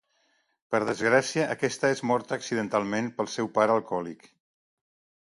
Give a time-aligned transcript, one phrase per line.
[0.75, 4.25] Per desgràcia, aquesta és morta accidentalment pel seu pare alcohòlic.